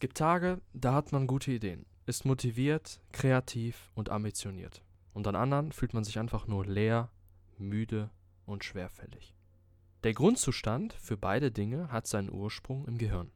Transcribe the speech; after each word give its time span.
Es 0.00 0.02
gibt 0.02 0.16
Tage, 0.16 0.62
da 0.72 0.94
hat 0.94 1.12
man 1.12 1.26
gute 1.26 1.52
Ideen, 1.52 1.84
ist 2.06 2.24
motiviert, 2.24 3.02
kreativ 3.12 3.92
und 3.94 4.08
ambitioniert. 4.08 4.82
Und 5.12 5.26
an 5.26 5.36
anderen 5.36 5.72
fühlt 5.72 5.92
man 5.92 6.04
sich 6.04 6.18
einfach 6.18 6.46
nur 6.46 6.64
leer, 6.64 7.10
müde 7.58 8.08
und 8.46 8.64
schwerfällig. 8.64 9.34
Der 10.02 10.14
Grundzustand 10.14 10.94
für 10.94 11.18
beide 11.18 11.52
Dinge 11.52 11.92
hat 11.92 12.06
seinen 12.06 12.32
Ursprung 12.32 12.86
im 12.86 12.96
Gehirn. 12.96 13.30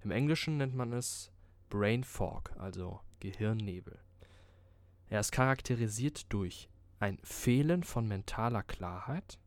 Im 0.00 0.10
Englischen 0.10 0.56
nennt 0.56 0.74
man 0.74 0.92
es 0.92 1.30
Brain 1.70 2.02
Fog, 2.02 2.50
also 2.58 2.98
Gehirnnebel. 3.20 4.00
Er 5.08 5.20
ist 5.20 5.30
charakterisiert 5.30 6.32
durch 6.32 6.68
ein 6.98 7.20
Fehlen 7.22 7.84
von 7.84 8.08
mentaler 8.08 8.64
Klarheit, 8.64 9.38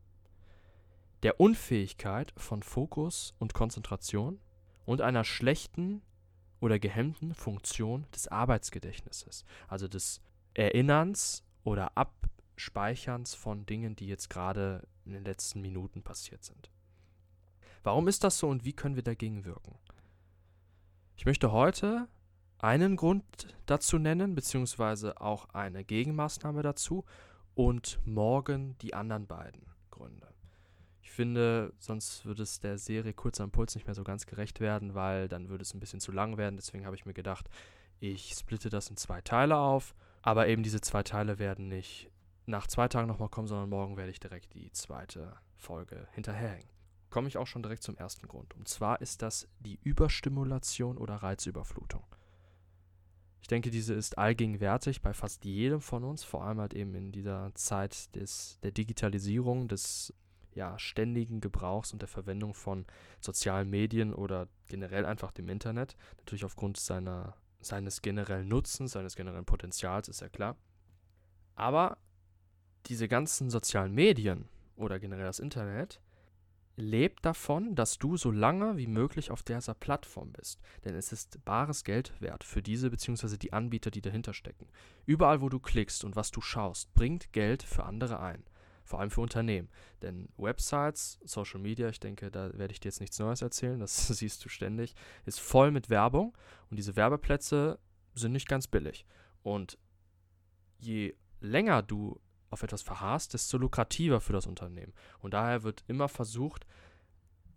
der 1.21 1.41
Unfähigkeit 1.41 2.33
von 2.37 2.63
Fokus 2.63 3.33
und 3.39 3.53
Konzentration 3.53 4.39
und 4.85 5.01
einer 5.01 5.25
schlechten 5.25 6.01
oder 6.59 6.79
gehemmten 6.79 7.33
Funktion 7.33 8.05
des 8.13 8.27
Arbeitsgedächtnisses, 8.27 9.45
also 9.67 9.87
des 9.87 10.21
Erinnerns 10.53 11.43
oder 11.63 11.97
Abspeicherns 11.97 13.35
von 13.35 13.65
Dingen, 13.65 13.95
die 13.95 14.07
jetzt 14.07 14.29
gerade 14.29 14.87
in 15.05 15.13
den 15.13 15.25
letzten 15.25 15.61
Minuten 15.61 16.03
passiert 16.03 16.43
sind. 16.43 16.71
Warum 17.83 18.07
ist 18.07 18.23
das 18.23 18.39
so 18.39 18.49
und 18.49 18.65
wie 18.65 18.73
können 18.73 18.95
wir 18.95 19.03
dagegen 19.03 19.45
wirken? 19.45 19.77
Ich 21.17 21.25
möchte 21.25 21.51
heute 21.51 22.07
einen 22.57 22.95
Grund 22.95 23.23
dazu 23.65 23.99
nennen, 23.99 24.33
beziehungsweise 24.35 25.21
auch 25.21 25.49
eine 25.49 25.83
Gegenmaßnahme 25.83 26.61
dazu 26.61 27.05
und 27.53 27.99
morgen 28.05 28.77
die 28.79 28.93
anderen 28.93 29.27
beiden 29.27 29.61
Gründe. 29.91 30.34
Finde, 31.15 31.73
sonst 31.79 32.25
würde 32.25 32.43
es 32.43 32.59
der 32.59 32.77
Serie 32.77 33.13
Kurzer 33.13 33.45
Impuls 33.45 33.73
nicht 33.75 33.87
mehr 33.87 33.95
so 33.95 34.03
ganz 34.03 34.25
gerecht 34.25 34.59
werden, 34.59 34.95
weil 34.95 35.29
dann 35.29 35.47
würde 35.47 35.61
es 35.61 35.73
ein 35.73 35.79
bisschen 35.79 36.01
zu 36.01 36.11
lang 36.11 36.37
werden. 36.37 36.57
Deswegen 36.57 36.85
habe 36.85 36.95
ich 36.95 37.05
mir 37.05 37.13
gedacht, 37.13 37.49
ich 37.99 38.33
splitte 38.33 38.69
das 38.69 38.89
in 38.89 38.97
zwei 38.97 39.21
Teile 39.21 39.57
auf. 39.57 39.95
Aber 40.21 40.47
eben 40.47 40.61
diese 40.61 40.81
zwei 40.81 41.03
Teile 41.03 41.39
werden 41.39 41.67
nicht 41.69 42.09
nach 42.47 42.67
zwei 42.67 42.87
Tagen 42.87 43.07
nochmal 43.07 43.29
kommen, 43.29 43.47
sondern 43.47 43.69
morgen 43.69 43.95
werde 43.95 44.11
ich 44.11 44.19
direkt 44.19 44.53
die 44.53 44.71
zweite 44.71 45.37
Folge 45.55 46.07
hinterherhängen. 46.11 46.69
Komme 47.09 47.27
ich 47.27 47.37
auch 47.37 47.47
schon 47.47 47.63
direkt 47.63 47.83
zum 47.83 47.95
ersten 47.95 48.27
Grund. 48.27 48.53
Und 48.55 48.67
zwar 48.67 48.99
ist 49.01 49.21
das 49.21 49.47
die 49.59 49.79
Überstimulation 49.83 50.97
oder 50.97 51.15
Reizüberflutung. 51.15 52.03
Ich 53.41 53.47
denke, 53.47 53.69
diese 53.69 53.93
ist 53.93 54.17
allgegenwärtig 54.17 55.01
bei 55.01 55.13
fast 55.13 55.45
jedem 55.45 55.79
von 55.79 56.03
uns, 56.03 56.23
vor 56.23 56.43
allem 56.43 56.59
halt 56.59 56.73
eben 56.73 56.93
in 56.95 57.11
dieser 57.11 57.53
Zeit 57.53 58.13
des, 58.15 58.59
der 58.63 58.71
Digitalisierung, 58.71 59.67
des 59.67 60.13
ja, 60.55 60.79
ständigen 60.79 61.41
Gebrauchs 61.41 61.93
und 61.93 62.01
der 62.01 62.07
Verwendung 62.07 62.53
von 62.53 62.85
sozialen 63.19 63.69
Medien 63.69 64.13
oder 64.13 64.47
generell 64.67 65.05
einfach 65.05 65.31
dem 65.31 65.49
Internet. 65.49 65.95
Natürlich 66.17 66.45
aufgrund 66.45 66.77
seiner, 66.77 67.35
seines 67.59 68.01
generellen 68.01 68.47
Nutzens, 68.47 68.93
seines 68.93 69.15
generellen 69.15 69.45
Potenzials, 69.45 70.07
ist 70.07 70.21
ja 70.21 70.29
klar. 70.29 70.55
Aber 71.55 71.97
diese 72.87 73.07
ganzen 73.07 73.49
sozialen 73.49 73.93
Medien 73.93 74.47
oder 74.75 74.99
generell 74.99 75.25
das 75.25 75.39
Internet 75.39 76.01
lebt 76.77 77.25
davon, 77.25 77.75
dass 77.75 77.97
du 77.97 78.17
so 78.17 78.31
lange 78.31 78.77
wie 78.77 78.87
möglich 78.87 79.31
auf 79.31 79.43
dieser 79.43 79.73
Plattform 79.73 80.33
bist. 80.33 80.59
Denn 80.83 80.95
es 80.95 81.11
ist 81.11 81.43
bares 81.45 81.83
Geld 81.83 82.13
wert 82.19 82.43
für 82.43 82.61
diese 82.61 82.89
bzw. 82.89 83.37
die 83.37 83.53
Anbieter, 83.53 83.91
die 83.91 84.01
dahinter 84.01 84.33
stecken. 84.33 84.67
Überall, 85.05 85.41
wo 85.41 85.49
du 85.49 85.59
klickst 85.59 86.03
und 86.03 86.15
was 86.15 86.31
du 86.31 86.41
schaust, 86.41 86.93
bringt 86.93 87.31
Geld 87.31 87.63
für 87.63 87.85
andere 87.85 88.19
ein. 88.19 88.43
Vor 88.85 88.99
allem 88.99 89.09
für 89.09 89.21
Unternehmen. 89.21 89.69
Denn 90.01 90.29
Websites, 90.37 91.19
Social 91.25 91.59
Media, 91.59 91.89
ich 91.89 91.99
denke, 91.99 92.31
da 92.31 92.57
werde 92.57 92.71
ich 92.71 92.79
dir 92.79 92.89
jetzt 92.89 93.01
nichts 93.01 93.19
Neues 93.19 93.41
erzählen, 93.41 93.79
das 93.79 94.07
siehst 94.07 94.45
du 94.45 94.49
ständig, 94.49 94.95
ist 95.25 95.39
voll 95.39 95.71
mit 95.71 95.89
Werbung 95.89 96.37
und 96.69 96.77
diese 96.77 96.95
Werbeplätze 96.95 97.79
sind 98.13 98.31
nicht 98.31 98.47
ganz 98.47 98.67
billig. 98.67 99.05
Und 99.43 99.77
je 100.77 101.15
länger 101.41 101.81
du 101.81 102.19
auf 102.49 102.63
etwas 102.63 102.83
verharrst, 102.83 103.33
desto 103.33 103.57
lukrativer 103.57 104.21
für 104.21 104.33
das 104.33 104.47
Unternehmen. 104.47 104.93
Und 105.19 105.33
daher 105.33 105.63
wird 105.63 105.83
immer 105.87 106.07
versucht, 106.07 106.65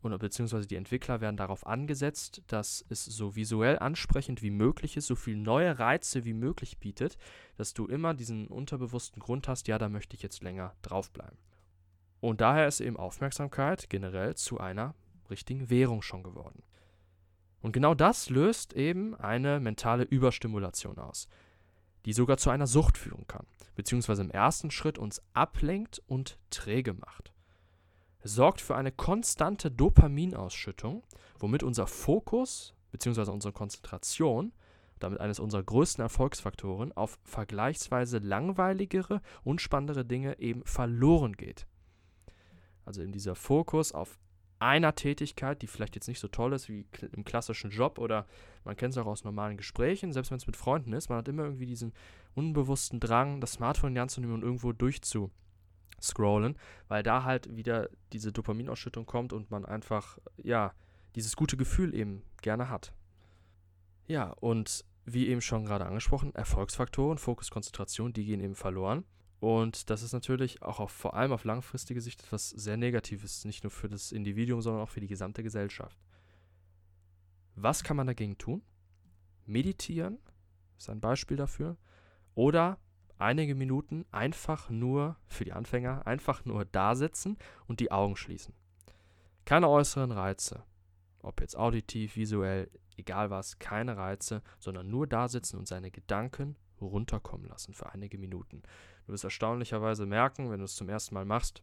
oder 0.03 0.19
beziehungsweise 0.19 0.67
die 0.67 0.77
Entwickler 0.77 1.21
werden 1.21 1.37
darauf 1.37 1.67
angesetzt, 1.67 2.43
dass 2.47 2.85
es 2.89 3.05
so 3.05 3.35
visuell 3.37 3.79
ansprechend 3.79 4.43
wie 4.43 4.51
möglich 4.51 4.97
ist, 4.97 5.07
so 5.07 5.17
viele 5.17 5.39
neue 5.39 5.79
Reize 5.79 6.25
wie 6.25 6.33
möglich 6.33 6.79
bietet, 6.79 7.19
dass 7.57 7.75
du 7.75 7.87
immer 7.87 8.15
diesen 8.15 8.47
unterbewussten 8.47 9.21
Grund 9.21 9.49
hast, 9.49 9.69
ja, 9.69 9.79
da 9.79 9.89
möchte 9.89 10.15
ich 10.15 10.23
jetzt 10.23 10.43
länger 10.43 10.75
draufbleiben. 10.83 11.39
Und 12.21 12.41
daher 12.41 12.67
ist 12.69 12.81
eben 12.81 12.97
Aufmerksamkeit 12.97 13.91
generell 13.91 14.35
zu 14.37 14.59
einer 14.59 14.95
richtigen 15.31 15.71
Währung 15.71 16.03
schon 16.03 16.23
geworden. 16.23 16.63
Und 17.61 17.73
genau 17.73 17.95
das 17.95 18.31
löst 18.31 18.73
eben 18.73 19.15
eine 19.17 19.61
mentale 19.61 20.05
Überstimulation 20.05 20.99
aus 20.99 21.29
die 22.09 22.15
sogar 22.15 22.39
zu 22.39 22.49
einer 22.49 22.67
Sucht 22.67 22.97
führen 22.97 23.27
kann, 23.27 23.47
beziehungsweise 23.75 24.23
im 24.23 24.31
ersten 24.31 24.71
Schritt 24.71 24.97
uns 24.97 25.23
ablenkt 25.35 26.03
und 26.07 26.39
träge 26.49 26.95
macht. 26.95 27.35
Sorgt 28.29 28.61
für 28.61 28.77
eine 28.77 28.93
konstante 28.93 29.71
Dopaminausschüttung, 29.71 31.03
womit 31.39 31.63
unser 31.63 31.87
Fokus 31.87 32.75
beziehungsweise 32.91 33.33
unsere 33.33 33.55
Konzentration, 33.55 34.53
damit 34.99 35.21
eines 35.21 35.41
unserer 35.41 35.63
größten 35.63 36.03
Erfolgsfaktoren, 36.03 36.93
auf 36.93 37.19
vergleichsweise 37.25 38.19
langweiligere, 38.19 39.23
unspannendere 39.45 40.05
Dinge 40.05 40.39
eben 40.41 40.63
verloren 40.65 41.39
geht. 41.39 41.67
Also 42.85 43.01
in 43.01 43.13
dieser 43.13 43.35
Fokus 43.35 43.93
auf 43.93 44.19
einer 44.59 44.95
Tätigkeit, 44.95 45.63
die 45.63 45.67
vielleicht 45.67 45.95
jetzt 45.95 46.09
nicht 46.09 46.21
so 46.21 46.29
toll 46.29 46.53
ist 46.53 46.69
wie 46.69 46.85
im 47.13 47.25
klassischen 47.25 47.71
Job 47.71 47.99
oder 47.99 48.27
man 48.65 48.77
kennt 48.77 48.93
es 48.93 48.99
auch 48.99 49.07
aus 49.07 49.25
normalen 49.25 49.57
Gesprächen, 49.57 50.13
selbst 50.13 50.31
wenn 50.31 50.39
es 50.39 50.47
mit 50.47 50.57
Freunden 50.57 50.93
ist, 50.93 51.09
man 51.09 51.19
hat 51.19 51.29
immer 51.29 51.45
irgendwie 51.45 51.67
diesen 51.67 51.95
unbewussten 52.35 53.01
Drang, 53.01 53.41
das 53.41 53.53
Smartphone 53.53 53.89
in 53.89 53.95
die 53.95 54.01
Hand 54.01 54.11
zu 54.11 54.21
nehmen 54.21 54.35
und 54.35 54.43
irgendwo 54.43 54.73
durchzuscrollen, 55.99 56.57
weil 56.89 57.03
da 57.03 57.25
halt 57.25 57.55
wieder 57.55 57.89
diese 58.13 58.33
Dopaminausschüttung 58.33 59.07
kommt 59.07 59.33
und 59.33 59.51
man 59.51 59.65
einfach, 59.65 60.19
ja, 60.43 60.73
dieses 61.15 61.37
gute 61.37 61.57
Gefühl 61.57 61.95
eben 61.95 62.23
gerne 62.43 62.69
hat. 62.69 62.95
Ja, 64.07 64.31
und 64.41 64.85
wie 65.05 65.29
eben 65.29 65.41
schon 65.41 65.65
gerade 65.65 65.87
angesprochen, 65.87 66.35
Erfolgsfaktoren, 66.35 67.19
Fokus, 67.19 67.51
Konzentration, 67.51 68.13
die 68.13 68.25
gehen 68.25 68.41
eben 68.41 68.55
verloren. 68.55 69.05
Und 69.41 69.89
das 69.91 70.03
ist 70.03 70.13
natürlich 70.13 70.63
auch 70.63 70.81
auf, 70.81 70.91
vor 70.91 71.15
allem 71.15 71.33
auf 71.33 71.45
langfristige 71.45 72.01
Sicht 72.01 72.23
etwas 72.25 72.51
sehr 72.51 72.77
Negatives, 72.77 73.45
nicht 73.45 73.63
nur 73.63 73.71
für 73.71 73.89
das 73.89 74.13
Individuum, 74.13 74.61
sondern 74.61 74.83
auch 74.83 74.89
für 74.91 75.01
die 75.01 75.07
gesamte 75.07 75.43
Gesellschaft. 75.43 75.97
Was 77.55 77.85
kann 77.85 77.97
man 77.97 78.07
dagegen 78.07 78.37
tun? 78.37 78.63
Meditieren 79.47 80.19
ist 80.77 80.91
ein 80.91 81.01
Beispiel 81.01 81.37
dafür. 81.37 81.77
Oder 82.35 82.79
einige 83.19 83.55
Minuten 83.55 84.05
einfach 84.11 84.71
nur, 84.71 85.17
für 85.29 85.45
die 85.45 85.53
Anfänger, 85.53 86.07
einfach 86.07 86.45
nur 86.45 86.65
da 86.65 86.95
sitzen 86.95 87.37
und 87.67 87.81
die 87.81 87.91
Augen 87.91 88.17
schließen. 88.17 88.55
Keine 89.45 89.69
äußeren 89.69 90.13
Reize. 90.13 90.63
Ob 91.21 91.41
jetzt 91.41 91.57
auditiv, 91.57 92.17
visuell, 92.17 92.71
egal 92.97 93.31
was, 93.31 93.59
keine 93.59 93.97
Reize, 93.97 94.43
sondern 94.59 94.89
nur 94.91 95.07
da 95.07 95.29
sitzen 95.29 95.59
und 95.59 95.67
seine 95.67 95.91
Gedanken 95.91 96.57
runterkommen 96.81 97.49
lassen 97.49 97.75
für 97.75 97.93
einige 97.93 98.19
Minuten. 98.19 98.63
Du 99.07 99.13
wirst 99.13 99.25
erstaunlicherweise 99.25 100.07
merken, 100.07 100.51
wenn 100.51 100.59
du 100.59 100.65
es 100.65 100.77
zum 100.77 100.89
ersten 100.89 101.15
Mal 101.15 101.25
machst, 101.25 101.63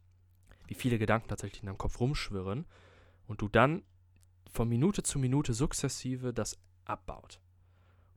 wie 0.68 0.74
viele 0.74 0.98
Gedanken 0.98 1.30
tatsächlich 1.30 1.62
in 1.62 1.68
deinem 1.68 1.78
Kopf 1.78 2.00
rumschwirren 2.00 2.66
und 3.28 3.42
du 3.42 3.48
dann 3.48 3.84
von 4.52 4.68
Minute 4.68 5.04
zu 5.04 5.20
Minute 5.20 5.54
sukzessive 5.54 6.34
das 6.34 6.58
abbaut. 6.86 7.40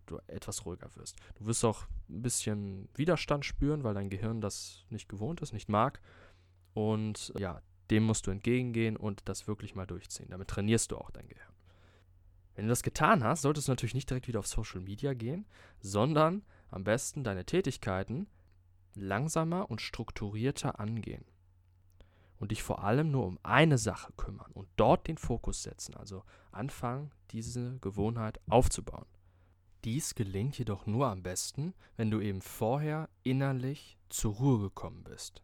Du 0.09 0.19
etwas 0.27 0.65
ruhiger 0.65 0.89
wirst. 0.97 1.17
Du 1.37 1.45
wirst 1.45 1.65
auch 1.65 1.87
ein 2.09 2.23
bisschen 2.23 2.89
Widerstand 2.95 3.45
spüren, 3.45 3.85
weil 3.85 3.93
dein 3.93 4.09
Gehirn 4.09 4.41
das 4.41 4.87
nicht 4.89 5.09
gewohnt 5.09 5.43
ist, 5.43 5.53
nicht 5.53 5.69
mag. 5.69 6.01
Und 6.73 7.33
ja, 7.39 7.61
dem 7.91 8.05
musst 8.05 8.27
du 8.27 8.31
entgegengehen 8.31 8.97
und 8.97 9.29
das 9.29 9.47
wirklich 9.47 9.75
mal 9.75 9.87
durchziehen. 9.87 10.31
Damit 10.31 10.49
trainierst 10.49 10.93
du 10.93 10.97
auch 10.97 11.11
dein 11.11 11.29
Gehirn. 11.29 11.53
Wenn 12.55 12.65
du 12.65 12.71
das 12.71 12.83
getan 12.83 13.23
hast, 13.23 13.43
solltest 13.43 13.69
du 13.69 13.73
natürlich 13.73 13.95
nicht 13.95 14.09
direkt 14.09 14.29
wieder 14.29 14.41
auf 14.41 14.47
Social 14.47 14.81
Media 14.81 15.15
gehen, 15.15 15.47
sondern 15.81 16.43
am 16.71 16.85
besten 16.85 17.23
deine 17.23 17.45
Tätigkeiten 17.45 18.27
langsamer 18.95 19.71
und 19.71 19.81
strukturierter 19.81 20.81
angehen. 20.81 21.25
Und 22.39 22.51
dich 22.51 22.63
vor 22.63 22.83
allem 22.83 23.11
nur 23.11 23.27
um 23.27 23.39
eine 23.43 23.79
Sache 23.79 24.13
kümmern 24.17 24.53
und 24.53 24.69
dort 24.77 25.07
den 25.07 25.19
Fokus 25.19 25.63
setzen. 25.63 25.95
Also 25.97 26.25
anfangen, 26.51 27.11
diese 27.31 27.79
Gewohnheit 27.81 28.41
aufzubauen. 28.49 29.07
Dies 29.89 30.15
gelingt 30.15 30.59
jedoch 30.59 30.85
nur 30.85 31.07
am 31.07 31.23
besten, 31.23 31.73
wenn 31.97 32.11
du 32.11 32.21
eben 32.21 32.43
vorher 32.43 33.09
innerlich 33.23 33.97
zur 34.11 34.35
Ruhe 34.35 34.61
gekommen 34.61 35.03
bist. 35.03 35.43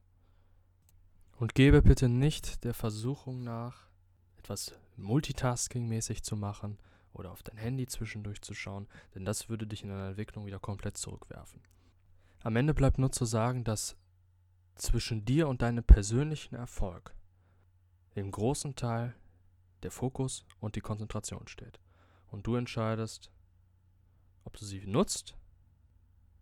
Und 1.39 1.55
gebe 1.55 1.81
bitte 1.81 2.11
nicht 2.11 2.63
der 2.63 2.75
Versuchung 2.75 3.43
nach, 3.43 3.89
etwas 4.37 4.75
Multitasking-mäßig 4.99 6.23
zu 6.23 6.37
machen 6.37 6.77
oder 7.15 7.33
auf 7.33 7.43
dein 7.43 7.57
Handy 7.57 7.87
zwischendurch 7.87 8.43
zu 8.43 8.53
schauen, 8.53 8.87
denn 9.15 9.25
das 9.25 9.49
würde 9.49 9.67
dich 9.67 9.83
in 9.83 9.89
deiner 9.89 10.09
Entwicklung 10.09 10.45
wieder 10.45 10.59
komplett 10.59 10.99
zurückwerfen. 10.99 11.63
Am 12.43 12.55
Ende 12.57 12.75
bleibt 12.75 12.99
nur 12.99 13.13
zu 13.13 13.25
sagen, 13.25 13.65
dass 13.65 13.97
zwischen 14.75 15.25
dir 15.25 15.49
und 15.49 15.63
deinem 15.63 15.85
persönlichen 15.85 16.55
Erfolg 16.55 17.15
im 18.15 18.31
großen 18.31 18.77
Teil 18.77 19.15
der 19.83 19.91
Fokus 19.91 20.45
und 20.61 20.77
die 20.77 20.83
Konzentration 20.83 21.49
steht. 21.49 21.81
Und 22.27 22.47
du 22.47 22.57
entscheidest, 22.57 23.31
ob 24.45 24.57
du 24.57 24.65
sie 24.65 24.87
nutzt, 24.87 25.37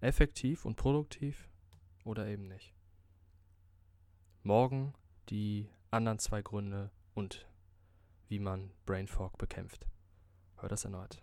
effektiv 0.01 0.65
und 0.65 0.77
produktiv 0.77 1.49
oder 2.05 2.27
eben 2.27 2.49
nicht. 2.49 2.75
Morgen 4.43 4.95
die 5.29 5.69
anderen 5.91 6.19
zwei 6.19 6.43
Gründe 6.43 6.91
und 7.15 7.47
wie 8.29 8.39
man 8.39 8.71
Brain 8.87 9.07
Fog 9.07 9.39
bekämpft. 9.39 9.87
Hör 10.57 10.69
das 10.69 10.85
erneut. 10.85 11.23